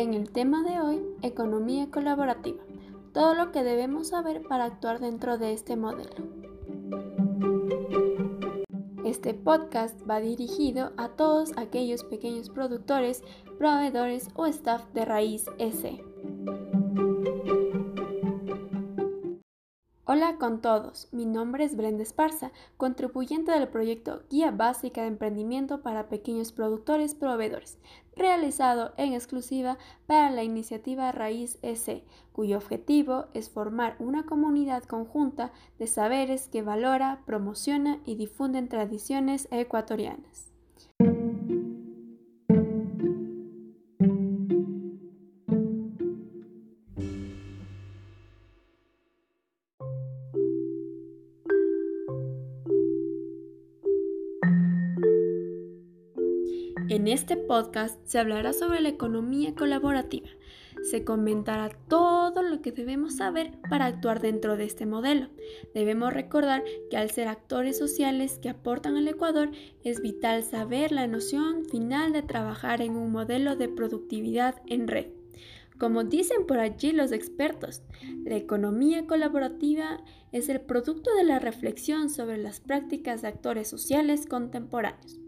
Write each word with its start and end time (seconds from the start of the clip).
En 0.00 0.14
el 0.14 0.30
tema 0.30 0.62
de 0.62 0.80
hoy, 0.80 1.02
economía 1.20 1.90
colaborativa, 1.90 2.62
todo 3.12 3.34
lo 3.34 3.52
que 3.52 3.62
debemos 3.62 4.08
saber 4.08 4.40
para 4.48 4.64
actuar 4.64 4.98
dentro 4.98 5.36
de 5.36 5.52
este 5.52 5.76
modelo. 5.76 6.24
Este 9.04 9.34
podcast 9.34 10.00
va 10.08 10.20
dirigido 10.20 10.92
a 10.96 11.10
todos 11.10 11.52
aquellos 11.58 12.02
pequeños 12.04 12.48
productores, 12.48 13.22
proveedores 13.58 14.30
o 14.36 14.46
staff 14.46 14.90
de 14.94 15.04
Raíz 15.04 15.44
S. 15.58 16.02
con 20.40 20.62
todos, 20.62 21.06
mi 21.12 21.26
nombre 21.26 21.64
es 21.64 21.76
Brenda 21.76 22.02
Esparza, 22.02 22.50
contribuyente 22.78 23.52
del 23.52 23.68
proyecto 23.68 24.22
Guía 24.30 24.50
Básica 24.50 25.02
de 25.02 25.08
Emprendimiento 25.08 25.82
para 25.82 26.08
Pequeños 26.08 26.50
Productores 26.50 27.14
Proveedores, 27.14 27.78
realizado 28.16 28.92
en 28.96 29.12
exclusiva 29.12 29.76
para 30.06 30.30
la 30.30 30.42
iniciativa 30.42 31.12
Raíz 31.12 31.58
S, 31.60 32.02
cuyo 32.32 32.56
objetivo 32.56 33.26
es 33.34 33.50
formar 33.50 33.96
una 33.98 34.24
comunidad 34.24 34.82
conjunta 34.84 35.52
de 35.78 35.86
saberes 35.86 36.48
que 36.48 36.62
valora, 36.62 37.20
promociona 37.26 38.00
y 38.06 38.14
difunden 38.14 38.68
tradiciones 38.68 39.46
ecuatorianas. 39.50 40.49
En 56.90 57.06
este 57.06 57.36
podcast 57.36 58.00
se 58.04 58.18
hablará 58.18 58.52
sobre 58.52 58.80
la 58.80 58.88
economía 58.88 59.54
colaborativa. 59.54 60.28
Se 60.90 61.04
comentará 61.04 61.70
todo 61.86 62.42
lo 62.42 62.62
que 62.62 62.72
debemos 62.72 63.18
saber 63.18 63.52
para 63.70 63.86
actuar 63.86 64.20
dentro 64.20 64.56
de 64.56 64.64
este 64.64 64.86
modelo. 64.86 65.28
Debemos 65.72 66.12
recordar 66.12 66.64
que 66.90 66.96
al 66.96 67.12
ser 67.12 67.28
actores 67.28 67.78
sociales 67.78 68.40
que 68.42 68.48
aportan 68.48 68.96
al 68.96 69.06
Ecuador, 69.06 69.52
es 69.84 70.02
vital 70.02 70.42
saber 70.42 70.90
la 70.90 71.06
noción 71.06 71.64
final 71.66 72.12
de 72.12 72.22
trabajar 72.22 72.82
en 72.82 72.96
un 72.96 73.12
modelo 73.12 73.54
de 73.54 73.68
productividad 73.68 74.60
en 74.66 74.88
red. 74.88 75.19
Como 75.80 76.04
dicen 76.04 76.46
por 76.46 76.60
allí 76.60 76.92
los 76.92 77.10
expertos, 77.10 77.82
la 78.24 78.36
economía 78.36 79.06
colaborativa 79.06 80.04
es 80.30 80.48
el 80.48 80.60
producto 80.60 81.12
de 81.16 81.24
la 81.24 81.40
reflexión 81.40 82.10
sobre 82.10 82.36
las 82.36 82.60
prácticas 82.60 83.22
de 83.22 83.28
actores 83.28 83.66
sociales 83.66 84.26
contemporáneos 84.26 85.18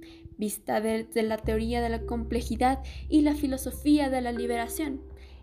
vista 0.43 0.81
desde 0.81 1.23
la 1.23 1.37
teoría 1.37 1.81
de 1.81 1.89
la 1.89 2.01
complejidad 2.01 2.81
y 3.09 3.21
la 3.21 3.35
filosofía 3.37 4.11
de 4.11 4.21
la 4.21 4.33
liberación. 4.33 5.01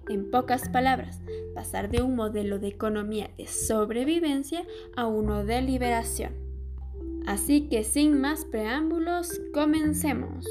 En 0.09 0.29
pocas 0.29 0.67
palabras, 0.67 1.21
pasar 1.55 1.89
de 1.89 2.01
un 2.01 2.17
modelo 2.17 2.59
de 2.59 2.67
economía 2.67 3.29
de 3.37 3.47
sobrevivencia 3.47 4.65
a 4.97 5.07
uno 5.07 5.45
de 5.45 5.61
liberación. 5.61 6.33
Así 7.25 7.69
que 7.69 7.85
sin 7.85 8.19
más 8.19 8.43
preámbulos, 8.43 9.39
comencemos. 9.53 10.45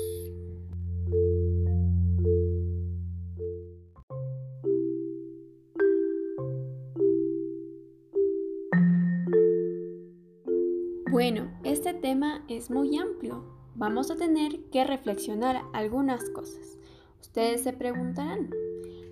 Tema 12.00 12.44
es 12.48 12.70
muy 12.70 12.96
amplio, 12.96 13.44
vamos 13.74 14.10
a 14.10 14.16
tener 14.16 14.60
que 14.70 14.84
reflexionar 14.84 15.62
algunas 15.72 16.30
cosas. 16.30 16.78
Ustedes 17.20 17.62
se 17.62 17.72
preguntarán, 17.72 18.50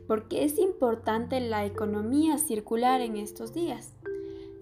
¿por 0.07 0.29
qué 0.29 0.45
es 0.45 0.59
importante 0.59 1.41
la 1.41 1.65
economía 1.65 2.39
circular 2.39 3.01
en 3.01 3.17
estos 3.17 3.53
días? 3.53 3.95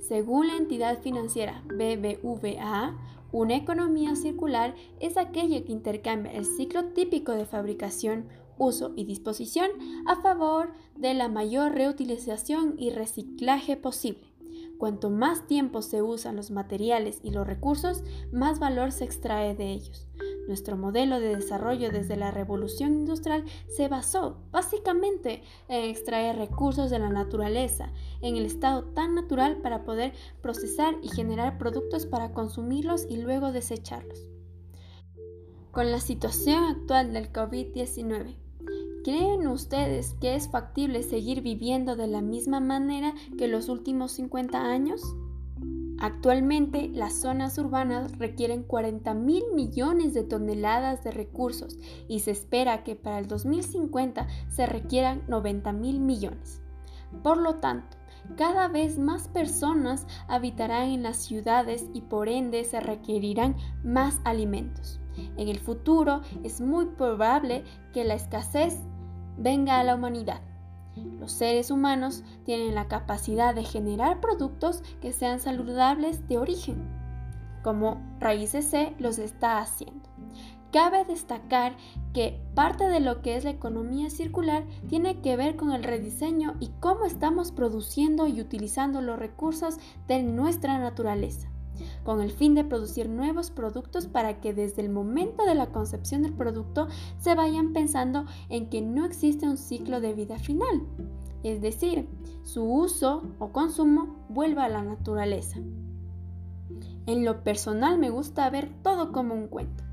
Según 0.00 0.48
la 0.48 0.56
entidad 0.56 1.00
financiera 1.00 1.62
BBVA, 1.66 2.98
una 3.32 3.56
economía 3.56 4.16
circular 4.16 4.74
es 5.00 5.16
aquella 5.16 5.64
que 5.64 5.72
intercambia 5.72 6.32
el 6.32 6.44
ciclo 6.44 6.84
típico 6.86 7.32
de 7.32 7.46
fabricación, 7.46 8.28
uso 8.58 8.92
y 8.96 9.04
disposición 9.04 9.70
a 10.06 10.20
favor 10.22 10.72
de 10.96 11.14
la 11.14 11.28
mayor 11.28 11.72
reutilización 11.72 12.74
y 12.78 12.90
reciclaje 12.90 13.76
posible. 13.76 14.33
Cuanto 14.78 15.08
más 15.08 15.46
tiempo 15.46 15.82
se 15.82 16.02
usan 16.02 16.36
los 16.36 16.50
materiales 16.50 17.20
y 17.22 17.30
los 17.30 17.46
recursos, 17.46 18.02
más 18.32 18.58
valor 18.58 18.92
se 18.92 19.04
extrae 19.04 19.54
de 19.54 19.70
ellos. 19.70 20.08
Nuestro 20.46 20.76
modelo 20.76 21.20
de 21.20 21.36
desarrollo 21.36 21.90
desde 21.90 22.16
la 22.16 22.30
revolución 22.30 22.94
industrial 22.94 23.44
se 23.68 23.88
basó 23.88 24.36
básicamente 24.50 25.42
en 25.68 25.90
extraer 25.90 26.36
recursos 26.36 26.90
de 26.90 26.98
la 26.98 27.08
naturaleza 27.08 27.92
en 28.20 28.36
el 28.36 28.44
estado 28.44 28.84
tan 28.84 29.14
natural 29.14 29.58
para 29.62 29.84
poder 29.84 30.12
procesar 30.42 30.96
y 31.02 31.08
generar 31.08 31.56
productos 31.56 32.04
para 32.04 32.32
consumirlos 32.32 33.06
y 33.08 33.16
luego 33.18 33.52
desecharlos. 33.52 34.26
Con 35.70 35.90
la 35.90 36.00
situación 36.00 36.62
actual 36.64 37.12
del 37.12 37.32
COVID-19, 37.32 38.36
¿Creen 39.04 39.46
ustedes 39.48 40.14
que 40.18 40.34
es 40.34 40.48
factible 40.48 41.02
seguir 41.02 41.42
viviendo 41.42 41.94
de 41.94 42.06
la 42.06 42.22
misma 42.22 42.58
manera 42.58 43.12
que 43.36 43.48
los 43.48 43.68
últimos 43.68 44.12
50 44.12 44.58
años? 44.58 45.14
Actualmente 46.00 46.88
las 46.88 47.20
zonas 47.20 47.58
urbanas 47.58 48.16
requieren 48.16 48.62
40 48.62 49.12
mil 49.12 49.42
millones 49.54 50.14
de 50.14 50.24
toneladas 50.24 51.04
de 51.04 51.10
recursos 51.10 51.76
y 52.08 52.20
se 52.20 52.30
espera 52.30 52.82
que 52.82 52.96
para 52.96 53.18
el 53.18 53.28
2050 53.28 54.26
se 54.48 54.64
requieran 54.64 55.22
90 55.28 55.72
mil 55.72 56.00
millones. 56.00 56.62
Por 57.22 57.36
lo 57.36 57.56
tanto, 57.56 57.98
cada 58.38 58.68
vez 58.68 58.98
más 58.98 59.28
personas 59.28 60.06
habitarán 60.28 60.88
en 60.88 61.02
las 61.02 61.18
ciudades 61.18 61.90
y 61.92 62.00
por 62.00 62.30
ende 62.30 62.64
se 62.64 62.80
requerirán 62.80 63.54
más 63.84 64.18
alimentos. 64.24 64.98
En 65.36 65.48
el 65.48 65.58
futuro 65.58 66.22
es 66.42 66.62
muy 66.62 66.86
probable 66.86 67.64
que 67.92 68.04
la 68.04 68.14
escasez 68.14 68.78
venga 69.36 69.78
a 69.78 69.84
la 69.84 69.94
humanidad. 69.94 70.40
Los 71.18 71.32
seres 71.32 71.70
humanos 71.70 72.22
tienen 72.44 72.74
la 72.74 72.86
capacidad 72.86 73.54
de 73.54 73.64
generar 73.64 74.20
productos 74.20 74.82
que 75.00 75.12
sean 75.12 75.40
saludables 75.40 76.28
de 76.28 76.38
origen, 76.38 76.88
como 77.62 78.00
Raíces 78.20 78.70
C 78.70 78.94
los 78.98 79.18
está 79.18 79.58
haciendo. 79.58 80.08
Cabe 80.72 81.04
destacar 81.04 81.76
que 82.12 82.40
parte 82.54 82.88
de 82.88 83.00
lo 83.00 83.22
que 83.22 83.36
es 83.36 83.44
la 83.44 83.50
economía 83.50 84.10
circular 84.10 84.64
tiene 84.88 85.20
que 85.20 85.36
ver 85.36 85.56
con 85.56 85.70
el 85.72 85.84
rediseño 85.84 86.56
y 86.58 86.70
cómo 86.80 87.04
estamos 87.04 87.52
produciendo 87.52 88.26
y 88.26 88.40
utilizando 88.40 89.00
los 89.00 89.18
recursos 89.18 89.78
de 90.08 90.22
nuestra 90.22 90.78
naturaleza 90.78 91.53
con 92.04 92.20
el 92.20 92.30
fin 92.30 92.54
de 92.54 92.64
producir 92.64 93.08
nuevos 93.08 93.50
productos 93.50 94.06
para 94.06 94.40
que 94.40 94.54
desde 94.54 94.82
el 94.82 94.90
momento 94.90 95.44
de 95.44 95.54
la 95.54 95.66
concepción 95.66 96.22
del 96.22 96.32
producto 96.32 96.88
se 97.18 97.34
vayan 97.34 97.72
pensando 97.72 98.26
en 98.48 98.68
que 98.68 98.82
no 98.82 99.04
existe 99.04 99.48
un 99.48 99.56
ciclo 99.56 100.00
de 100.00 100.14
vida 100.14 100.38
final, 100.38 100.82
es 101.42 101.60
decir, 101.60 102.08
su 102.42 102.64
uso 102.64 103.22
o 103.38 103.52
consumo 103.52 104.16
vuelva 104.28 104.64
a 104.64 104.68
la 104.68 104.82
naturaleza. 104.82 105.58
En 107.06 107.24
lo 107.24 107.44
personal 107.44 107.98
me 107.98 108.10
gusta 108.10 108.48
ver 108.50 108.70
todo 108.82 109.12
como 109.12 109.34
un 109.34 109.48
cuento. 109.48 109.84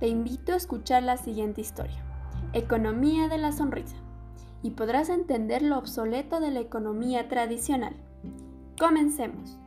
Te 0.00 0.08
invito 0.08 0.52
a 0.52 0.56
escuchar 0.56 1.02
la 1.02 1.16
siguiente 1.16 1.60
historia, 1.60 2.04
Economía 2.52 3.28
de 3.28 3.38
la 3.38 3.52
Sonrisa, 3.52 3.96
y 4.62 4.70
podrás 4.70 5.08
entender 5.08 5.62
lo 5.62 5.78
obsoleto 5.78 6.40
de 6.40 6.50
la 6.50 6.60
economía 6.60 7.28
tradicional. 7.28 7.94
Comencemos. 8.78 9.58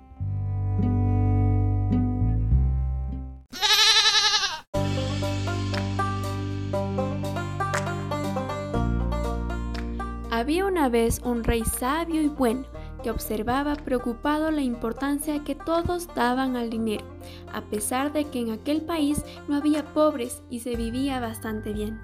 Una 10.81 10.89
vez 10.89 11.21
un 11.23 11.43
rey 11.43 11.63
sabio 11.63 12.23
y 12.23 12.27
bueno 12.27 12.63
que 13.03 13.11
observaba 13.11 13.75
preocupado 13.75 14.49
la 14.49 14.61
importancia 14.61 15.43
que 15.43 15.53
todos 15.53 16.07
daban 16.15 16.55
al 16.55 16.71
dinero, 16.71 17.05
a 17.53 17.61
pesar 17.61 18.11
de 18.11 18.25
que 18.25 18.39
en 18.39 18.49
aquel 18.49 18.81
país 18.81 19.23
no 19.47 19.57
había 19.57 19.93
pobres 19.93 20.41
y 20.49 20.61
se 20.61 20.75
vivía 20.75 21.19
bastante 21.19 21.71
bien. 21.71 22.01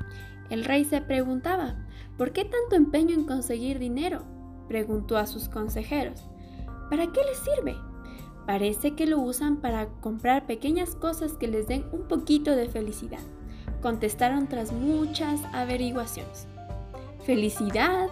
El 0.51 0.63
rey 0.63 0.85
se 0.85 1.01
preguntaba, 1.01 1.87
¿por 2.19 2.33
qué 2.33 2.45
tanto 2.45 2.75
empeño 2.75 3.15
en 3.15 3.23
conseguir 3.25 3.79
dinero? 3.79 4.21
preguntó 4.67 5.17
a 5.17 5.25
sus 5.25 5.49
consejeros. 5.49 6.27
¿Para 6.91 7.07
qué 7.07 7.21
les 7.23 7.39
sirve? 7.39 7.75
Parece 8.45 8.93
que 8.93 9.07
lo 9.07 9.17
usan 9.17 9.57
para 9.57 9.87
comprar 10.01 10.45
pequeñas 10.45 10.93
cosas 10.93 11.33
que 11.33 11.47
les 11.47 11.67
den 11.67 11.83
un 11.91 12.07
poquito 12.07 12.55
de 12.55 12.69
felicidad, 12.69 13.23
contestaron 13.81 14.45
tras 14.45 14.71
muchas 14.71 15.41
averiguaciones. 15.51 16.47
¿Felicidad? 17.25 18.07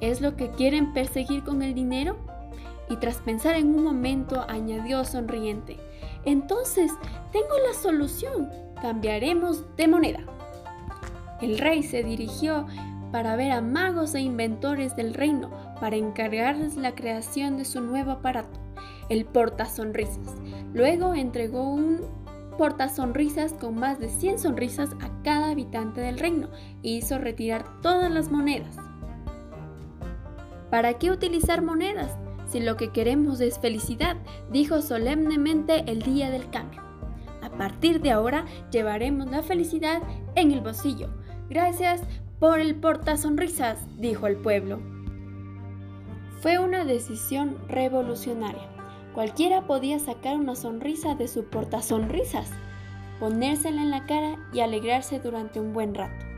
¿Es 0.00 0.20
lo 0.20 0.36
que 0.36 0.50
quieren 0.50 0.92
perseguir 0.92 1.44
con 1.44 1.62
el 1.62 1.74
dinero? 1.74 2.16
Y 2.88 2.96
tras 2.96 3.18
pensar 3.18 3.56
en 3.56 3.74
un 3.74 3.84
momento, 3.84 4.44
añadió 4.48 5.04
sonriente, 5.04 5.78
entonces 6.24 6.90
tengo 7.32 7.54
la 7.66 7.74
solución, 7.74 8.50
cambiaremos 8.80 9.64
de 9.76 9.88
moneda. 9.88 10.20
El 11.40 11.58
rey 11.58 11.82
se 11.82 12.02
dirigió 12.02 12.66
para 13.12 13.36
ver 13.36 13.52
a 13.52 13.60
magos 13.60 14.14
e 14.14 14.20
inventores 14.20 14.96
del 14.96 15.14
reino 15.14 15.50
para 15.80 15.96
encargarles 15.96 16.76
la 16.76 16.94
creación 16.94 17.56
de 17.56 17.64
su 17.64 17.80
nuevo 17.80 18.10
aparato, 18.12 18.60
el 19.08 19.24
portasonrisas. 19.24 20.34
Luego 20.74 21.14
entregó 21.14 21.72
un 21.72 22.00
portasonrisas 22.58 23.54
con 23.54 23.76
más 23.76 23.98
de 23.98 24.08
100 24.10 24.38
sonrisas 24.38 24.90
a 25.00 25.10
cada 25.22 25.50
habitante 25.50 26.02
del 26.02 26.18
reino 26.18 26.48
e 26.82 26.90
hizo 26.90 27.18
retirar 27.18 27.64
todas 27.80 28.10
las 28.10 28.30
monedas. 28.30 28.76
¿Para 30.70 30.94
qué 30.94 31.10
utilizar 31.10 31.62
monedas 31.62 32.16
si 32.48 32.60
lo 32.60 32.76
que 32.76 32.90
queremos 32.90 33.40
es 33.40 33.58
felicidad? 33.58 34.16
dijo 34.50 34.82
solemnemente 34.82 35.84
el 35.90 36.02
día 36.02 36.30
del 36.30 36.48
cambio. 36.50 36.80
A 37.42 37.50
partir 37.50 38.00
de 38.00 38.12
ahora 38.12 38.44
llevaremos 38.70 39.30
la 39.30 39.42
felicidad 39.42 40.00
en 40.36 40.52
el 40.52 40.60
bolsillo. 40.60 41.08
Gracias 41.48 42.02
por 42.38 42.60
el 42.60 42.76
portasonrisas, 42.76 43.78
dijo 43.98 44.28
el 44.28 44.36
pueblo. 44.36 44.80
Fue 46.40 46.58
una 46.58 46.84
decisión 46.84 47.58
revolucionaria. 47.68 48.68
Cualquiera 49.12 49.66
podía 49.66 49.98
sacar 49.98 50.36
una 50.36 50.54
sonrisa 50.54 51.16
de 51.16 51.26
su 51.26 51.44
portasonrisas, 51.44 52.50
ponérsela 53.18 53.82
en 53.82 53.90
la 53.90 54.06
cara 54.06 54.38
y 54.52 54.60
alegrarse 54.60 55.18
durante 55.18 55.58
un 55.60 55.72
buen 55.72 55.94
rato. 55.94 56.29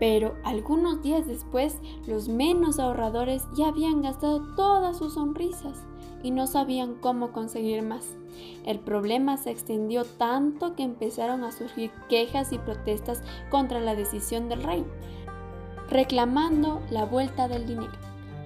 Pero 0.00 0.34
algunos 0.44 1.02
días 1.02 1.26
después, 1.26 1.76
los 2.06 2.28
menos 2.28 2.80
ahorradores 2.80 3.44
ya 3.54 3.68
habían 3.68 4.00
gastado 4.00 4.40
todas 4.56 4.96
sus 4.96 5.14
sonrisas 5.14 5.84
y 6.22 6.30
no 6.30 6.46
sabían 6.46 6.94
cómo 6.94 7.32
conseguir 7.32 7.82
más. 7.82 8.16
El 8.64 8.78
problema 8.78 9.36
se 9.36 9.50
extendió 9.50 10.04
tanto 10.04 10.74
que 10.74 10.84
empezaron 10.84 11.44
a 11.44 11.52
surgir 11.52 11.90
quejas 12.08 12.50
y 12.52 12.58
protestas 12.58 13.22
contra 13.50 13.78
la 13.78 13.94
decisión 13.94 14.48
del 14.48 14.62
rey, 14.62 14.84
reclamando 15.90 16.80
la 16.90 17.04
vuelta 17.04 17.46
del 17.46 17.66
dinero. 17.66 17.92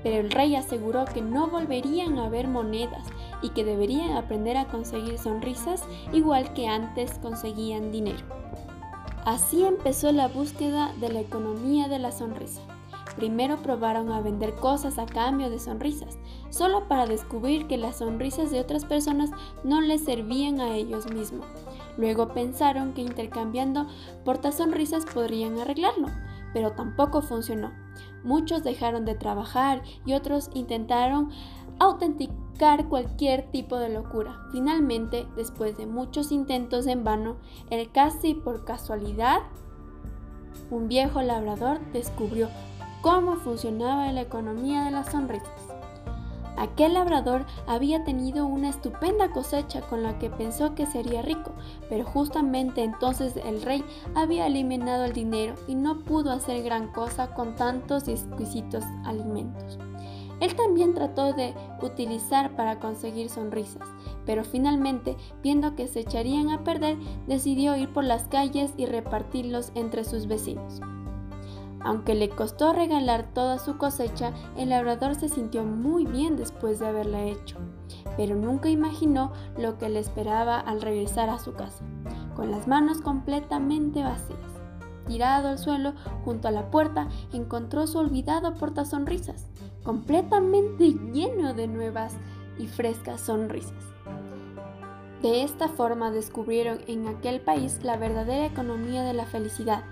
Pero 0.02 0.16
el 0.16 0.32
rey 0.32 0.56
aseguró 0.56 1.04
que 1.04 1.22
no 1.22 1.46
volverían 1.46 2.18
a 2.18 2.26
haber 2.26 2.48
monedas 2.48 3.06
y 3.42 3.50
que 3.50 3.64
deberían 3.64 4.16
aprender 4.16 4.56
a 4.56 4.66
conseguir 4.66 5.18
sonrisas 5.18 5.84
igual 6.12 6.52
que 6.52 6.66
antes 6.66 7.18
conseguían 7.20 7.92
dinero. 7.92 8.43
Así 9.24 9.64
empezó 9.64 10.12
la 10.12 10.28
búsqueda 10.28 10.92
de 11.00 11.08
la 11.08 11.20
economía 11.20 11.88
de 11.88 11.98
la 11.98 12.12
sonrisa. 12.12 12.60
Primero 13.16 13.62
probaron 13.62 14.10
a 14.10 14.20
vender 14.20 14.54
cosas 14.56 14.98
a 14.98 15.06
cambio 15.06 15.48
de 15.48 15.58
sonrisas, 15.58 16.18
solo 16.50 16.88
para 16.88 17.06
descubrir 17.06 17.66
que 17.66 17.78
las 17.78 17.98
sonrisas 17.98 18.50
de 18.50 18.60
otras 18.60 18.84
personas 18.84 19.30
no 19.62 19.80
les 19.80 20.04
servían 20.04 20.60
a 20.60 20.74
ellos 20.74 21.10
mismos. 21.10 21.46
Luego 21.96 22.34
pensaron 22.34 22.92
que 22.92 23.00
intercambiando 23.00 23.86
portasonrisas 24.26 25.06
podrían 25.06 25.58
arreglarlo, 25.58 26.08
pero 26.52 26.72
tampoco 26.72 27.22
funcionó. 27.22 27.72
Muchos 28.24 28.62
dejaron 28.62 29.06
de 29.06 29.14
trabajar 29.14 29.82
y 30.04 30.12
otros 30.12 30.50
intentaron 30.52 31.30
autenticar 31.78 32.43
cualquier 32.88 33.50
tipo 33.50 33.76
de 33.78 33.88
locura. 33.88 34.40
Finalmente, 34.52 35.26
después 35.36 35.76
de 35.76 35.86
muchos 35.86 36.32
intentos 36.32 36.86
en 36.86 37.04
vano, 37.04 37.36
el 37.70 37.90
casi 37.90 38.34
por 38.34 38.64
casualidad, 38.64 39.38
un 40.70 40.88
viejo 40.88 41.22
labrador 41.22 41.80
descubrió 41.92 42.48
cómo 43.00 43.36
funcionaba 43.36 44.10
la 44.12 44.22
economía 44.22 44.84
de 44.84 44.90
las 44.90 45.10
sonrisas. 45.10 45.50
Aquel 46.56 46.94
labrador 46.94 47.44
había 47.66 48.04
tenido 48.04 48.46
una 48.46 48.68
estupenda 48.68 49.30
cosecha 49.32 49.80
con 49.82 50.04
la 50.04 50.18
que 50.18 50.30
pensó 50.30 50.74
que 50.74 50.86
sería 50.86 51.20
rico, 51.20 51.52
pero 51.88 52.04
justamente 52.04 52.84
entonces 52.84 53.34
el 53.44 53.60
rey 53.62 53.84
había 54.14 54.46
eliminado 54.46 55.04
el 55.04 55.12
dinero 55.12 55.54
y 55.66 55.74
no 55.74 55.98
pudo 55.98 56.30
hacer 56.30 56.62
gran 56.62 56.92
cosa 56.92 57.34
con 57.34 57.56
tantos 57.56 58.06
exquisitos 58.06 58.84
alimentos. 59.04 59.78
Él 60.40 60.54
también 60.54 60.94
trató 60.94 61.32
de 61.32 61.54
utilizar 61.82 62.56
para 62.56 62.80
conseguir 62.80 63.28
sonrisas, 63.28 63.88
pero 64.26 64.44
finalmente, 64.44 65.16
viendo 65.42 65.74
que 65.74 65.88
se 65.88 66.00
echarían 66.00 66.50
a 66.50 66.64
perder, 66.64 66.96
decidió 67.26 67.76
ir 67.76 67.92
por 67.92 68.04
las 68.04 68.24
calles 68.24 68.72
y 68.76 68.86
repartirlos 68.86 69.72
entre 69.74 70.04
sus 70.04 70.26
vecinos. 70.26 70.80
Aunque 71.84 72.14
le 72.14 72.30
costó 72.30 72.72
regalar 72.72 73.26
toda 73.34 73.58
su 73.58 73.76
cosecha, 73.76 74.32
el 74.56 74.70
labrador 74.70 75.14
se 75.14 75.28
sintió 75.28 75.64
muy 75.64 76.06
bien 76.06 76.36
después 76.36 76.78
de 76.78 76.86
haberla 76.86 77.24
hecho, 77.24 77.58
pero 78.16 78.36
nunca 78.36 78.70
imaginó 78.70 79.32
lo 79.58 79.76
que 79.76 79.90
le 79.90 80.00
esperaba 80.00 80.58
al 80.58 80.80
regresar 80.80 81.28
a 81.28 81.38
su 81.38 81.52
casa, 81.52 81.84
con 82.34 82.50
las 82.50 82.66
manos 82.66 83.02
completamente 83.02 84.02
vacías. 84.02 84.38
Tirado 85.06 85.48
al 85.48 85.58
suelo 85.58 85.92
junto 86.24 86.48
a 86.48 86.52
la 86.52 86.70
puerta, 86.70 87.08
encontró 87.34 87.86
su 87.86 87.98
olvidado 87.98 88.54
portasonrisas, 88.54 89.50
completamente 89.84 90.94
lleno 91.12 91.54
de 91.54 91.68
nuevas 91.68 92.14
y 92.58 92.66
frescas 92.66 93.20
sonrisas. 93.20 93.72
De 95.22 95.42
esta 95.42 95.68
forma 95.68 96.10
descubrieron 96.10 96.80
en 96.86 97.06
aquel 97.08 97.40
país 97.40 97.80
la 97.82 97.96
verdadera 97.96 98.46
economía 98.46 99.02
de 99.04 99.14
la 99.14 99.24
felicidad, 99.24 99.84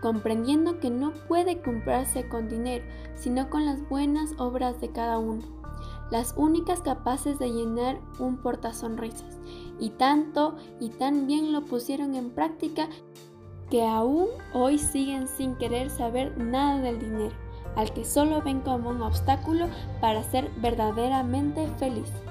comprendiendo 0.00 0.80
que 0.80 0.90
no 0.90 1.12
puede 1.28 1.60
comprarse 1.60 2.28
con 2.28 2.48
dinero, 2.48 2.84
sino 3.14 3.48
con 3.48 3.64
las 3.64 3.88
buenas 3.88 4.30
obras 4.38 4.80
de 4.80 4.90
cada 4.90 5.18
uno, 5.18 5.42
las 6.10 6.34
únicas 6.36 6.80
capaces 6.80 7.38
de 7.38 7.52
llenar 7.52 8.00
un 8.18 8.38
portasonrisas. 8.38 9.38
Y 9.78 9.90
tanto 9.90 10.56
y 10.80 10.90
tan 10.90 11.26
bien 11.26 11.52
lo 11.52 11.64
pusieron 11.64 12.14
en 12.14 12.30
práctica 12.30 12.88
que 13.70 13.86
aún 13.86 14.26
hoy 14.52 14.78
siguen 14.78 15.28
sin 15.28 15.56
querer 15.56 15.90
saber 15.90 16.36
nada 16.36 16.80
del 16.80 16.98
dinero, 16.98 17.34
al 17.76 17.92
que 17.92 18.04
solo 18.04 18.42
ven 18.42 18.60
como 18.60 18.90
un 18.90 19.02
obstáculo 19.02 19.66
para 20.00 20.22
ser 20.22 20.50
verdaderamente 20.60 21.66
felices. 21.78 22.22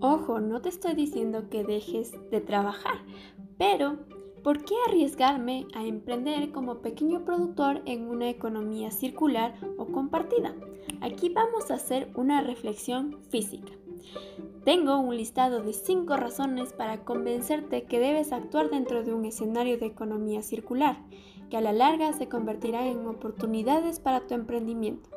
Ojo, 0.00 0.40
no 0.40 0.60
te 0.60 0.68
estoy 0.68 0.94
diciendo 0.94 1.48
que 1.48 1.64
dejes 1.64 2.12
de 2.30 2.40
trabajar, 2.40 2.96
pero 3.56 3.98
¿por 4.42 4.64
qué 4.64 4.74
arriesgarme 4.88 5.66
a 5.74 5.84
emprender 5.84 6.50
como 6.50 6.82
pequeño 6.82 7.24
productor 7.24 7.82
en 7.86 8.08
una 8.08 8.28
economía 8.28 8.90
circular 8.90 9.54
o 9.78 9.86
compartida? 9.86 10.54
Aquí 11.00 11.28
vamos 11.28 11.70
a 11.70 11.74
hacer 11.74 12.10
una 12.14 12.40
reflexión 12.40 13.18
física. 13.30 13.72
Tengo 14.64 14.96
un 14.96 15.16
listado 15.16 15.60
de 15.60 15.72
5 15.72 16.16
razones 16.16 16.72
para 16.72 17.04
convencerte 17.04 17.82
que 17.82 17.98
debes 17.98 18.32
actuar 18.32 18.70
dentro 18.70 19.02
de 19.02 19.12
un 19.12 19.24
escenario 19.24 19.76
de 19.76 19.86
economía 19.86 20.40
circular, 20.40 20.98
que 21.50 21.56
a 21.56 21.60
la 21.60 21.72
larga 21.72 22.12
se 22.12 22.28
convertirá 22.28 22.86
en 22.86 23.04
oportunidades 23.08 23.98
para 23.98 24.20
tu 24.20 24.34
emprendimiento. 24.34 25.10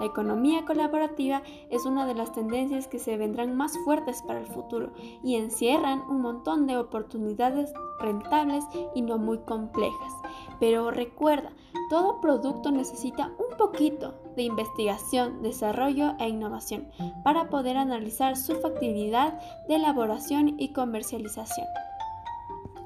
La 0.00 0.04
economía 0.04 0.66
colaborativa 0.66 1.42
es 1.70 1.86
una 1.86 2.04
de 2.06 2.14
las 2.14 2.32
tendencias 2.32 2.88
que 2.88 2.98
se 2.98 3.16
vendrán 3.16 3.56
más 3.56 3.72
fuertes 3.86 4.22
para 4.26 4.40
el 4.40 4.46
futuro 4.46 4.92
y 5.24 5.36
encierran 5.36 6.02
un 6.10 6.20
montón 6.20 6.66
de 6.66 6.76
oportunidades 6.76 7.72
rentables 8.00 8.64
y 8.94 9.00
no 9.00 9.16
muy 9.16 9.38
complejas. 9.38 10.12
Pero 10.60 10.90
recuerda, 10.90 11.50
todo 11.88 12.20
producto 12.20 12.70
necesita 12.70 13.32
un 13.38 13.56
poquito 13.56 14.14
de 14.36 14.42
investigación, 14.42 15.42
desarrollo 15.42 16.14
e 16.18 16.28
innovación 16.28 16.88
para 17.24 17.48
poder 17.48 17.76
analizar 17.76 18.36
su 18.36 18.54
factibilidad 18.56 19.40
de 19.66 19.76
elaboración 19.76 20.60
y 20.60 20.72
comercialización. 20.72 21.66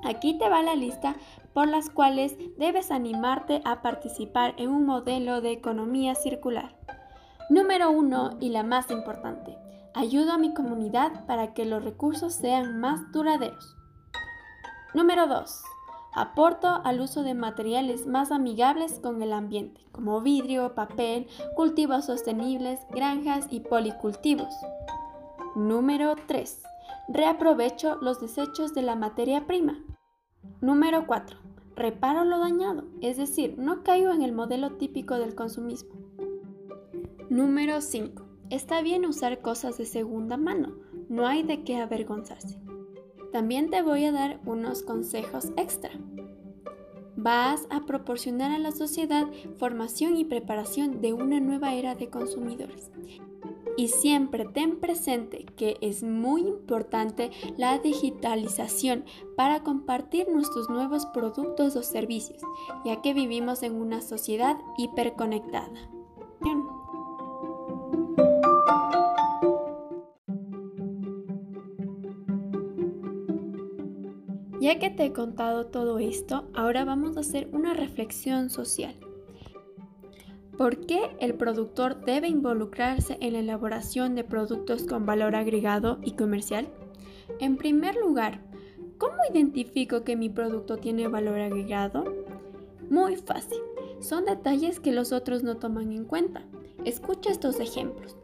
Aquí 0.05 0.39
te 0.39 0.49
va 0.49 0.63
la 0.63 0.77
lista 0.77 1.17
por 1.53 1.69
las 1.69 1.91
cuales 1.91 2.37
debes 2.59 2.91
animarte 2.91 3.63
a 3.65 3.83
participar 3.83 4.55
en 4.59 4.71
un 4.71 4.87
modelo 4.87 5.41
de 5.41 5.53
economía 5.53 6.15
circular. 6.15 6.77
Número 7.51 7.91
1 7.91 8.39
y 8.41 8.51
la 8.51 8.63
más 8.63 8.91
importante. 8.91 9.59
Ayudo 9.95 10.33
a 10.33 10.39
mi 10.39 10.55
comunidad 10.55 11.27
para 11.27 11.55
que 11.55 11.65
los 11.65 11.85
recursos 11.85 12.35
sean 12.35 12.81
más 12.81 13.13
duraderos. 13.13 13.77
Número 14.95 15.27
2. 15.27 15.74
Aporto 16.15 16.69
al 16.85 17.01
uso 17.01 17.25
de 17.25 17.35
materiales 17.35 18.07
más 18.07 18.31
amigables 18.31 19.01
con 19.01 19.21
el 19.21 19.33
ambiente, 19.33 19.81
como 19.91 20.21
vidrio, 20.21 20.75
papel, 20.75 21.27
cultivos 21.57 22.05
sostenibles, 22.05 22.79
granjas 22.91 23.49
y 23.51 23.61
policultivos. 23.61 24.55
Número 25.57 26.15
3. 26.27 26.63
Reaprovecho 27.09 27.97
los 28.01 28.21
desechos 28.21 28.75
de 28.75 28.83
la 28.83 28.95
materia 28.95 29.47
prima. 29.47 29.79
Número 30.61 31.05
4. 31.07 31.37
Reparo 31.75 32.25
lo 32.25 32.39
dañado, 32.39 32.85
es 33.01 33.17
decir, 33.17 33.57
no 33.59 33.83
caigo 33.83 34.13
en 34.13 34.23
el 34.23 34.33
modelo 34.33 34.77
típico 34.77 35.17
del 35.19 35.35
consumismo. 35.35 35.95
Número 37.29 37.81
5. 37.81 38.25
Está 38.51 38.83
bien 38.83 39.05
usar 39.05 39.41
cosas 39.41 39.79
de 39.79 39.85
segunda 39.85 40.37
mano, 40.37 40.75
no 41.09 41.27
hay 41.27 41.43
de 41.43 41.65
qué 41.65 41.79
avergonzarse. 41.79 42.64
También 43.35 43.69
te 43.69 43.83
voy 43.83 44.05
a 44.05 44.13
dar 44.13 44.39
unos 44.47 44.85
consejos 44.85 45.51
extra. 45.57 45.91
vas 47.17 47.67
a 47.69 47.81
proporcionar 47.81 48.53
a 48.53 48.59
la 48.61 48.71
sociedad 48.71 49.27
formación 49.59 50.17
y 50.17 50.25
preparación 50.25 51.01
de 51.01 51.15
una 51.15 51.41
nueva 51.41 51.75
era 51.75 51.97
de 51.97 52.11
consumidores. 52.11 52.93
Y 53.77 53.89
siempre 53.89 54.45
ten 54.45 54.79
presente 54.79 55.47
que 55.57 55.79
es 55.81 56.05
muy 56.05 56.43
importante 56.43 57.33
la 57.57 57.81
digitalización 57.81 59.05
para 59.37 59.65
compartir 59.65 60.29
nuestros 60.29 60.71
nuevos 60.71 61.05
productos 61.07 61.75
o 61.75 61.83
servicios, 61.83 62.41
ya 62.85 63.03
que 63.03 63.15
vivimos 63.15 63.65
en 63.65 63.75
una 63.75 64.01
sociedad 64.01 64.57
hiperconectada. 64.79 65.91
Ya 74.75 74.81
que 74.81 74.91
te 74.91 75.05
he 75.05 75.13
contado 75.13 75.67
todo 75.67 76.01
esto, 76.01 76.49
ahora 76.53 76.85
vamos 76.85 77.17
a 77.17 77.21
hacer 77.21 77.49
una 77.53 77.75
reflexión 77.75 78.51
social. 78.51 78.97
¿Por 80.59 80.85
qué 80.85 81.15
el 81.21 81.35
productor 81.35 82.05
debe 82.05 82.27
involucrarse 82.27 83.17
en 83.21 83.35
la 83.35 83.39
elaboración 83.39 84.17
de 84.17 84.25
productos 84.25 84.83
con 84.83 85.07
valor 85.07 85.37
agregado 85.37 86.01
y 86.03 86.17
comercial? 86.17 86.67
En 87.39 87.57
primer 87.57 87.95
lugar, 87.95 88.41
¿cómo 88.99 89.15
identifico 89.33 90.03
que 90.03 90.17
mi 90.17 90.29
producto 90.29 90.77
tiene 90.77 91.07
valor 91.07 91.39
agregado? 91.39 92.13
Muy 92.91 93.15
fácil. 93.15 93.61
Son 94.01 94.25
detalles 94.25 94.81
que 94.81 94.91
los 94.91 95.13
otros 95.13 95.45
no 95.45 95.57
toman 95.59 95.93
en 95.93 96.05
cuenta. 96.05 96.43
Escucha 96.85 97.31
estos 97.31 97.61
ejemplos. 97.61 98.17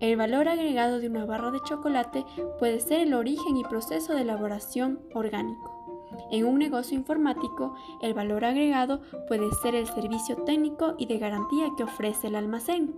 El 0.00 0.16
valor 0.16 0.48
agregado 0.48 0.98
de 0.98 1.08
una 1.08 1.26
barra 1.26 1.50
de 1.50 1.60
chocolate 1.60 2.24
puede 2.58 2.80
ser 2.80 3.00
el 3.00 3.12
origen 3.12 3.58
y 3.58 3.64
proceso 3.64 4.14
de 4.14 4.22
elaboración 4.22 5.00
orgánico. 5.12 5.73
En 6.30 6.44
un 6.44 6.58
negocio 6.58 6.96
informático, 6.96 7.74
el 8.02 8.14
valor 8.14 8.44
agregado 8.44 9.00
puede 9.28 9.50
ser 9.62 9.74
el 9.74 9.86
servicio 9.86 10.36
técnico 10.36 10.94
y 10.98 11.06
de 11.06 11.18
garantía 11.18 11.70
que 11.76 11.84
ofrece 11.84 12.28
el 12.28 12.36
almacén. 12.36 12.94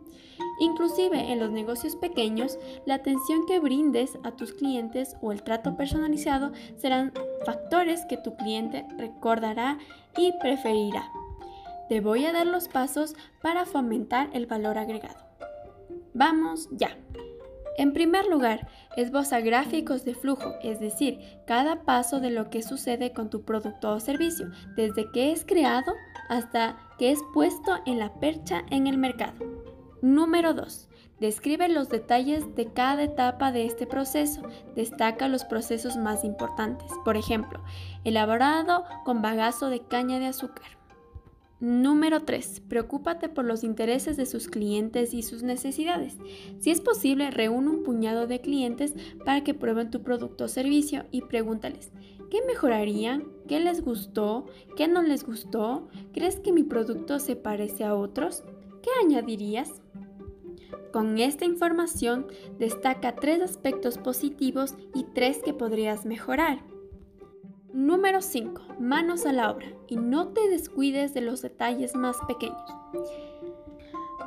Inclusive 0.59 1.33
en 1.33 1.39
los 1.39 1.51
negocios 1.51 1.97
pequeños, 1.97 2.59
la 2.87 2.95
atención 2.95 3.47
que 3.47 3.61
brindes 3.61 4.19
a 4.25 4.33
tus 4.33 4.53
clientes 4.53 5.17
o 5.21 5.33
el 5.33 5.43
trato 5.43 5.77
personalizado 5.77 6.53
serán 6.77 7.13
factores 7.45 8.05
que 8.07 8.17
tu 8.17 8.37
cliente 8.37 8.87
recordará 8.97 9.79
y 10.17 10.33
preferirá. 10.41 11.11
Te 11.89 12.01
voy 12.01 12.25
a 12.25 12.33
dar 12.33 12.47
los 12.47 12.69
pasos 12.69 13.15
para 13.43 13.65
fomentar 13.65 14.31
el 14.33 14.47
valor 14.47 14.79
agregado. 14.79 15.25
Vamos 16.15 16.69
ya. 16.73 16.97
En 17.79 17.93
primer 17.93 18.27
lugar, 18.27 18.69
esboza 18.97 19.41
gráficos 19.41 20.05
de 20.05 20.15
flujo, 20.15 20.55
es 20.63 20.81
decir, 20.81 21.21
cada 21.47 21.83
paso 21.83 22.21
de 22.21 22.31
lo 22.31 22.49
que 22.49 22.63
sucede 22.63 23.13
con 23.13 23.29
tu 23.29 23.45
producto 23.45 23.93
o 23.93 24.01
servicio, 24.01 24.51
desde 24.77 25.11
que 25.13 25.31
es 25.33 25.45
creado 25.45 25.93
hasta 26.31 26.79
que 26.99 27.11
es 27.11 27.19
puesto 27.35 27.79
en 27.85 27.99
la 27.99 28.15
percha 28.19 28.65
en 28.71 28.87
el 28.87 28.97
mercado. 28.97 29.45
Número 30.01 30.55
2. 30.55 30.89
Describe 31.21 31.69
los 31.69 31.89
detalles 31.89 32.55
de 32.55 32.73
cada 32.73 33.03
etapa 33.03 33.51
de 33.53 33.65
este 33.67 33.87
proceso. 33.87 34.43
Destaca 34.75 35.29
los 35.29 35.45
procesos 35.45 35.97
más 35.97 36.25
importantes. 36.25 36.91
Por 37.05 37.17
ejemplo, 37.17 37.63
elaborado 38.05 38.85
con 39.05 39.23
bagazo 39.23 39.71
de 39.71 39.81
caña 39.81 40.19
de 40.19 40.27
azúcar. 40.27 40.76
Número 41.67 42.23
3. 42.23 42.63
Preocúpate 42.69 43.29
por 43.29 43.45
los 43.45 43.65
intereses 43.65 44.17
de 44.17 44.27
sus 44.27 44.47
clientes 44.47 45.13
y 45.13 45.25
sus 45.25 45.43
necesidades. 45.43 46.17
Si 46.61 46.71
es 46.71 46.81
posible, 46.81 47.33
reúne 47.33 47.71
un 47.71 47.83
puñado 47.83 48.29
de 48.29 48.41
clientes 48.41 48.95
para 49.25 49.43
que 49.43 49.53
prueben 49.53 49.91
tu 49.91 50.05
producto 50.05 50.45
o 50.45 50.49
servicio 50.49 51.07
y 51.11 51.23
pregúntales, 51.23 51.91
¿qué 52.31 52.39
mejorarían? 52.47 53.25
¿Qué 53.49 53.59
les 53.59 53.85
gustó? 53.85 54.47
¿Qué 54.77 54.87
no 54.87 55.03
les 55.03 55.27
gustó? 55.27 55.89
¿Crees 56.15 56.39
que 56.39 56.53
mi 56.53 56.63
producto 56.63 57.19
se 57.19 57.35
parece 57.35 57.83
a 57.83 57.97
otros? 57.97 58.45
¿Qué 58.81 58.91
añadirías? 59.05 59.83
Con 60.93 61.19
esta 61.19 61.47
información, 61.47 62.29
destaca 62.61 63.17
tres 63.17 63.43
aspectos 63.43 63.99
positivos 63.99 64.77
y 64.95 65.03
tres 65.03 65.41
que 65.45 65.53
podrías 65.53 66.07
mejorar. 66.07 66.76
Número 67.77 68.23
5. 68.23 68.63
Manos 68.81 69.27
a 69.27 69.35
la 69.35 69.51
obra 69.51 69.67
y 69.87 69.97
no 69.97 70.29
te 70.29 70.49
descuides 70.49 71.13
de 71.13 71.21
los 71.21 71.43
detalles 71.43 71.95
más 71.95 72.17
pequeños. 72.27 72.57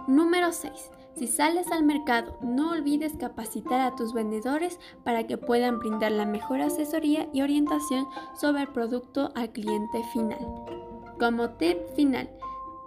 Número 0.08 0.52
6. 0.52 0.72
Si 1.16 1.26
sales 1.26 1.66
al 1.72 1.84
mercado, 1.84 2.38
no 2.44 2.70
olvides 2.70 3.14
capacitar 3.18 3.82
a 3.82 3.96
tus 3.96 4.14
vendedores 4.14 4.80
para 5.04 5.26
que 5.26 5.40
puedan 5.40 5.80
brindar 5.80 6.12
la 6.12 6.28
mejor 6.28 6.62
asesoría 6.62 7.28
y 7.34 7.42
orientación 7.42 8.06
sobre 8.40 8.62
el 8.62 8.68
producto 8.68 9.32
al 9.34 9.50
cliente 9.50 10.04
final. 10.14 10.46
Como 11.18 11.50
tip 11.50 11.80
final, 11.96 12.30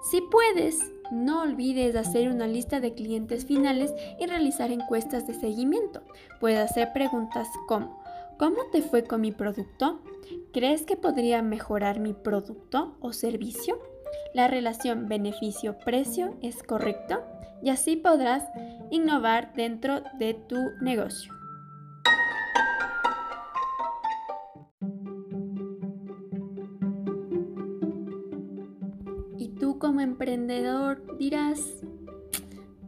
si 0.09 0.21
puedes, 0.21 0.79
no 1.11 1.43
olvides 1.43 1.97
hacer 1.97 2.31
una 2.31 2.47
lista 2.47 2.79
de 2.79 2.95
clientes 2.95 3.47
finales 3.47 3.93
y 4.21 4.27
realizar 4.27 4.71
encuestas 4.71 5.27
de 5.27 5.35
seguimiento. 5.35 6.03
Puedes 6.39 6.61
hacer 6.61 6.93
preguntas 6.93 7.49
como 7.67 8.02
¿Cómo 8.43 8.65
te 8.73 8.83
fue 8.83 9.05
con 9.05 9.21
mi 9.21 9.31
producto? 9.31 10.01
¿Crees 10.53 10.85
que 10.85 10.97
podría 10.97 11.43
mejorar 11.43 12.01
mi 12.01 12.13
producto 12.13 12.97
o 12.99 13.13
servicio? 13.13 13.79
¿La 14.35 14.49
relación 14.49 15.07
beneficio-precio 15.07 16.37
es 16.43 16.65
correcta? 16.65 17.25
Y 17.63 17.71
así 17.71 17.95
podrás 17.95 18.43
innovar 18.91 19.55
dentro 19.55 20.03
de 20.19 20.35
tu 20.35 20.57
negocio. 20.81 21.33
Y 29.39 29.51
tú 29.51 29.79
como 29.79 30.01
emprendedor 30.01 31.17
dirás, 31.17 31.85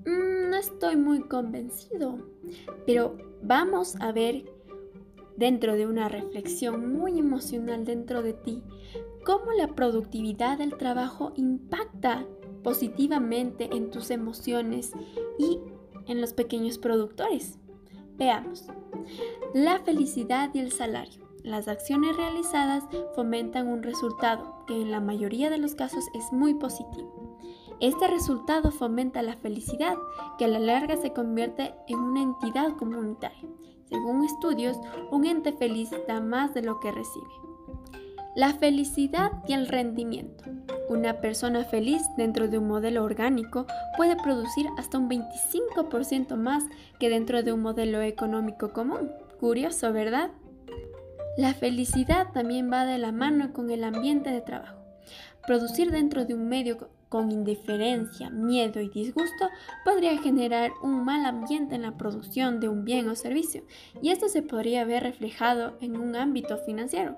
mm, 0.04 0.50
no 0.50 0.56
estoy 0.56 0.96
muy 0.96 1.20
convencido, 1.28 2.18
pero 2.86 3.16
vamos 3.40 3.94
a 4.00 4.10
ver 4.10 4.52
dentro 5.36 5.74
de 5.74 5.86
una 5.86 6.08
reflexión 6.08 6.92
muy 6.92 7.18
emocional 7.18 7.84
dentro 7.84 8.22
de 8.22 8.34
ti, 8.34 8.62
cómo 9.24 9.52
la 9.52 9.68
productividad 9.68 10.58
del 10.58 10.76
trabajo 10.76 11.32
impacta 11.36 12.26
positivamente 12.62 13.68
en 13.72 13.90
tus 13.90 14.10
emociones 14.10 14.92
y 15.38 15.58
en 16.06 16.20
los 16.20 16.32
pequeños 16.32 16.78
productores. 16.78 17.58
Veamos. 18.16 18.66
La 19.54 19.80
felicidad 19.80 20.50
y 20.54 20.60
el 20.60 20.72
salario. 20.72 21.24
Las 21.42 21.68
acciones 21.68 22.16
realizadas 22.16 22.84
fomentan 23.14 23.68
un 23.68 23.82
resultado 23.82 24.64
que 24.66 24.80
en 24.80 24.90
la 24.90 25.00
mayoría 25.00 25.50
de 25.50 25.58
los 25.58 25.74
casos 25.74 26.06
es 26.14 26.32
muy 26.32 26.54
positivo. 26.54 27.38
Este 27.80 28.08
resultado 28.08 28.70
fomenta 28.70 29.20
la 29.20 29.36
felicidad, 29.36 29.96
que 30.38 30.46
a 30.46 30.48
la 30.48 30.58
larga 30.58 30.96
se 30.96 31.12
convierte 31.12 31.74
en 31.88 31.98
una 31.98 32.22
entidad 32.22 32.76
comunitaria. 32.76 33.48
Según 33.88 34.24
estudios, 34.24 34.76
un 35.10 35.26
ente 35.26 35.52
feliz 35.52 35.90
da 36.08 36.20
más 36.20 36.54
de 36.54 36.62
lo 36.62 36.80
que 36.80 36.90
recibe. 36.90 37.26
La 38.34 38.52
felicidad 38.54 39.30
y 39.46 39.52
el 39.52 39.68
rendimiento. 39.68 40.44
Una 40.88 41.20
persona 41.20 41.64
feliz 41.64 42.02
dentro 42.16 42.48
de 42.48 42.58
un 42.58 42.66
modelo 42.66 43.04
orgánico 43.04 43.66
puede 43.96 44.16
producir 44.16 44.66
hasta 44.76 44.98
un 44.98 45.08
25% 45.08 46.36
más 46.36 46.64
que 46.98 47.08
dentro 47.08 47.42
de 47.42 47.52
un 47.52 47.62
modelo 47.62 48.02
económico 48.02 48.72
común. 48.72 49.10
Curioso, 49.38 49.92
¿verdad? 49.92 50.30
La 51.36 51.54
felicidad 51.54 52.32
también 52.32 52.70
va 52.72 52.84
de 52.86 52.98
la 52.98 53.12
mano 53.12 53.52
con 53.52 53.70
el 53.70 53.84
ambiente 53.84 54.30
de 54.30 54.40
trabajo. 54.40 54.76
Producir 55.46 55.90
dentro 55.90 56.24
de 56.24 56.34
un 56.34 56.48
medio 56.48 56.90
con 57.14 57.30
indiferencia, 57.30 58.28
miedo 58.28 58.80
y 58.80 58.88
disgusto 58.88 59.48
podría 59.84 60.18
generar 60.18 60.72
un 60.82 61.04
mal 61.04 61.24
ambiente 61.26 61.76
en 61.76 61.82
la 61.82 61.96
producción 61.96 62.58
de 62.58 62.68
un 62.68 62.84
bien 62.84 63.08
o 63.08 63.14
servicio, 63.14 63.62
y 64.02 64.10
esto 64.10 64.28
se 64.28 64.42
podría 64.42 64.84
ver 64.84 65.04
reflejado 65.04 65.76
en 65.80 65.96
un 65.96 66.16
ámbito 66.16 66.58
financiero. 66.58 67.16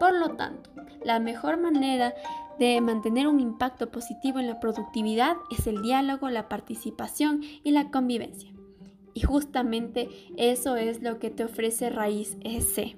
Por 0.00 0.18
lo 0.18 0.30
tanto, 0.30 0.70
la 1.04 1.20
mejor 1.20 1.58
manera 1.60 2.12
de 2.58 2.80
mantener 2.80 3.28
un 3.28 3.38
impacto 3.38 3.92
positivo 3.92 4.40
en 4.40 4.48
la 4.48 4.58
productividad 4.58 5.36
es 5.56 5.68
el 5.68 5.80
diálogo, 5.80 6.28
la 6.28 6.48
participación 6.48 7.42
y 7.62 7.70
la 7.70 7.92
convivencia. 7.92 8.50
Y 9.14 9.20
justamente 9.20 10.08
eso 10.36 10.74
es 10.74 11.02
lo 11.02 11.20
que 11.20 11.30
te 11.30 11.44
ofrece 11.44 11.88
Raíz 11.88 12.36
EC. 12.42 12.96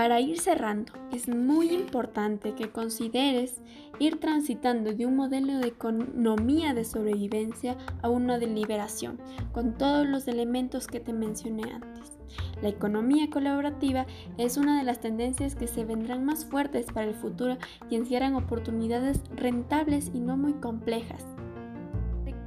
Para 0.00 0.18
ir 0.18 0.40
cerrando, 0.40 0.94
es 1.12 1.28
muy 1.28 1.74
importante 1.74 2.54
que 2.54 2.70
consideres 2.70 3.60
ir 3.98 4.18
transitando 4.18 4.94
de 4.94 5.04
un 5.04 5.14
modelo 5.14 5.58
de 5.58 5.68
economía 5.68 6.72
de 6.72 6.86
sobrevivencia 6.86 7.76
a 8.00 8.08
uno 8.08 8.38
de 8.38 8.46
liberación, 8.46 9.20
con 9.52 9.76
todos 9.76 10.06
los 10.06 10.26
elementos 10.26 10.86
que 10.86 11.00
te 11.00 11.12
mencioné 11.12 11.70
antes. 11.70 12.18
La 12.62 12.70
economía 12.70 13.28
colaborativa 13.28 14.06
es 14.38 14.56
una 14.56 14.78
de 14.78 14.84
las 14.84 15.00
tendencias 15.00 15.54
que 15.54 15.66
se 15.66 15.84
vendrán 15.84 16.24
más 16.24 16.46
fuertes 16.46 16.86
para 16.86 17.06
el 17.06 17.14
futuro 17.14 17.58
y 17.90 17.96
encierran 17.96 18.36
oportunidades 18.36 19.20
rentables 19.36 20.10
y 20.14 20.20
no 20.20 20.38
muy 20.38 20.54
complejas 20.54 21.26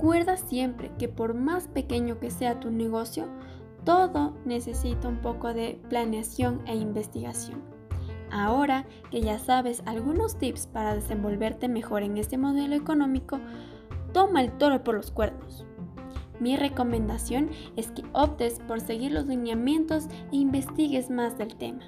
Recuerda 0.04 0.36
siempre 0.36 0.92
que 1.00 1.08
por 1.08 1.34
más 1.34 1.70
pequeño 1.70 2.20
que 2.20 2.30
sea 2.30 2.60
tu 2.60 2.70
negocio, 2.70 3.26
todo 3.84 4.34
necesita 4.46 5.08
un 5.08 5.18
poco 5.18 5.54
de 5.54 5.80
planeación 5.90 6.62
e 6.66 6.76
investigación. 6.76 7.62
Ahora 8.32 8.86
que 9.12 9.22
ya 9.22 9.38
sabes 9.38 9.84
algunos 9.86 10.38
tips 10.38 10.68
para 10.68 10.96
desenvolverte 10.96 11.68
mejor 11.68 12.02
en 12.02 12.18
este 12.18 12.38
modelo 12.38 12.76
económico, 12.76 13.40
toma 14.12 14.42
el 14.42 14.52
toro 14.58 14.84
por 14.84 14.96
los 14.96 15.12
cuernos. 15.12 15.66
Mi 16.40 16.58
recomendación 16.58 17.52
es 17.76 17.92
que 17.92 18.04
optes 18.12 18.60
por 18.68 18.82
seguir 18.82 19.12
los 19.12 19.28
lineamientos 19.28 20.08
e 20.32 20.38
investigues 20.38 21.10
más 21.10 21.38
del 21.38 21.56
tema. 21.56 21.84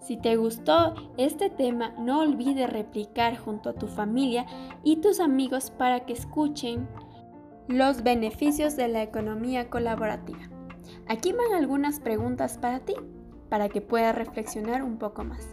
Si 0.00 0.16
te 0.16 0.36
gustó 0.36 0.94
este 1.16 1.48
tema, 1.48 1.94
no 1.96 2.20
olvides 2.20 2.68
replicar 2.68 3.36
junto 3.38 3.70
a 3.70 3.74
tu 3.74 3.86
familia 3.86 4.46
y 4.82 4.96
tus 4.96 5.20
amigos 5.20 5.70
para 5.70 6.00
que 6.00 6.12
escuchen 6.12 6.88
los 7.68 8.02
beneficios 8.02 8.74
de 8.74 8.88
la 8.88 9.02
economía 9.02 9.70
colaborativa. 9.70 10.51
Aquí 11.08 11.32
van 11.32 11.52
algunas 11.54 12.00
preguntas 12.00 12.58
para 12.58 12.80
ti, 12.80 12.94
para 13.48 13.68
que 13.68 13.80
puedas 13.80 14.14
reflexionar 14.14 14.82
un 14.82 14.98
poco 14.98 15.24
más. 15.24 15.46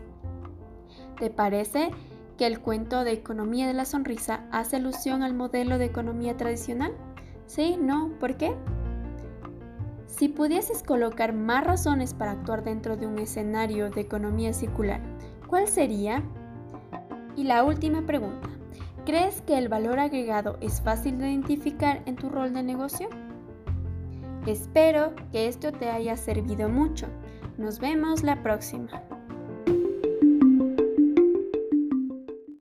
¿Te 1.19 1.29
parece 1.29 1.91
que 2.37 2.45
el 2.45 2.61
cuento 2.61 3.03
de 3.03 3.11
economía 3.11 3.67
de 3.67 3.73
la 3.73 3.85
sonrisa 3.85 4.45
hace 4.51 4.77
alusión 4.77 5.23
al 5.23 5.33
modelo 5.33 5.77
de 5.77 5.85
economía 5.85 6.37
tradicional? 6.37 6.93
¿Sí? 7.45 7.77
¿No? 7.81 8.11
¿Por 8.19 8.37
qué? 8.37 8.55
Si 10.07 10.29
pudieses 10.29 10.83
colocar 10.83 11.33
más 11.33 11.63
razones 11.63 12.13
para 12.13 12.31
actuar 12.31 12.63
dentro 12.63 12.95
de 12.95 13.07
un 13.07 13.19
escenario 13.19 13.89
de 13.89 14.01
economía 14.01 14.53
circular, 14.53 15.01
¿cuál 15.47 15.67
sería? 15.67 16.23
Y 17.35 17.43
la 17.43 17.63
última 17.63 18.05
pregunta, 18.05 18.49
¿crees 19.05 19.41
que 19.41 19.57
el 19.57 19.69
valor 19.69 19.99
agregado 19.99 20.57
es 20.61 20.81
fácil 20.81 21.17
de 21.17 21.31
identificar 21.31 22.01
en 22.05 22.15
tu 22.15 22.29
rol 22.29 22.53
de 22.53 22.63
negocio? 22.63 23.09
Espero 24.45 25.13
que 25.31 25.47
esto 25.47 25.71
te 25.71 25.89
haya 25.89 26.15
servido 26.17 26.69
mucho. 26.69 27.07
Nos 27.57 27.79
vemos 27.79 28.23
la 28.23 28.41
próxima. 28.41 28.89